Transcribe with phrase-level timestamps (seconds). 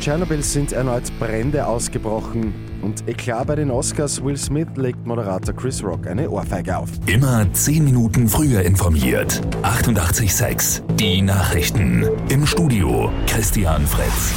[0.00, 2.54] Tschernobyl sind erneut Brände ausgebrochen.
[2.82, 6.90] Und Eklat bei den Oscars, Will Smith legt Moderator Chris Rock eine Ohrfeige auf.
[7.06, 9.40] Immer 10 Minuten früher informiert.
[9.62, 12.06] 88.6 Die Nachrichten.
[12.28, 14.34] Im Studio Christian Fritz.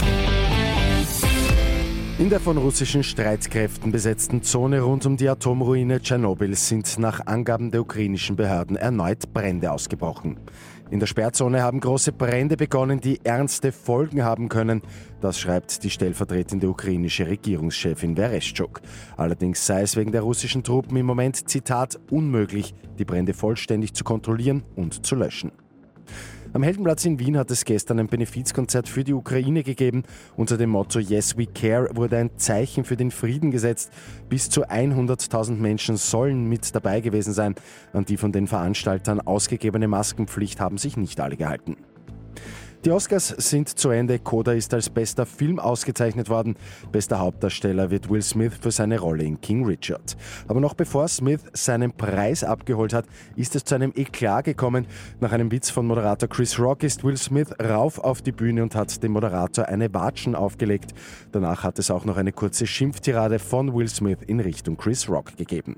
[2.20, 7.70] In der von russischen Streitkräften besetzten Zone rund um die Atomruine Tschernobyl sind nach Angaben
[7.70, 10.40] der ukrainischen Behörden erneut Brände ausgebrochen.
[10.90, 14.82] In der Sperrzone haben große Brände begonnen, die ernste Folgen haben können.
[15.22, 18.82] Das schreibt die stellvertretende ukrainische Regierungschefin Vereshchuk.
[19.16, 24.04] Allerdings sei es wegen der russischen Truppen im Moment, Zitat, unmöglich, die Brände vollständig zu
[24.04, 25.52] kontrollieren und zu löschen.
[26.54, 30.04] Am Heldenplatz in Wien hat es gestern ein Benefizkonzert für die Ukraine gegeben.
[30.38, 33.92] Unter dem Motto Yes We Care wurde ein Zeichen für den Frieden gesetzt.
[34.30, 37.56] Bis zu 100.000 Menschen sollen mit dabei gewesen sein.
[37.92, 41.76] An die von den Veranstaltern ausgegebene Maskenpflicht haben sich nicht alle gehalten.
[42.86, 44.20] Die Oscars sind zu Ende.
[44.20, 46.56] Coda ist als bester Film ausgezeichnet worden.
[46.92, 50.16] Bester Hauptdarsteller wird Will Smith für seine Rolle in King Richard.
[50.48, 54.86] Aber noch bevor Smith seinen Preis abgeholt hat, ist es zu einem Eklat gekommen.
[55.20, 58.76] Nach einem Witz von Moderator Chris Rock ist Will Smith rauf auf die Bühne und
[58.76, 60.94] hat dem Moderator eine Watschen aufgelegt.
[61.32, 65.36] Danach hat es auch noch eine kurze Schimpftirade von Will Smith in Richtung Chris Rock
[65.36, 65.78] gegeben.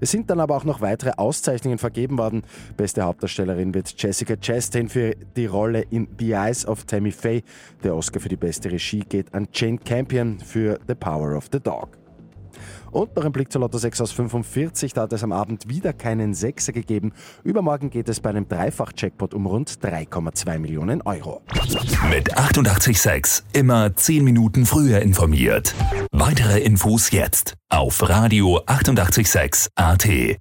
[0.00, 2.42] Es sind dann aber auch noch weitere Auszeichnungen vergeben worden.
[2.76, 7.42] Beste Hauptdarstellerin wird Jessica Chastain für die Rolle in The Eyes of Tammy Faye.
[7.82, 11.60] Der Oscar für die beste Regie geht an Jane Campion für The Power of the
[11.60, 12.00] Dog.
[12.90, 14.92] Und noch ein Blick zur Lotto 6 aus 45.
[14.92, 17.12] Da hat es am Abend wieder keinen Sechser gegeben.
[17.44, 21.42] Übermorgen geht es bei einem Dreifach-Jackpot um rund 3,2 Millionen Euro.
[22.10, 25.74] Mit 88,6 immer 10 Minuten früher informiert.
[26.10, 30.40] Weitere Infos jetzt auf Radio 88,6 AT.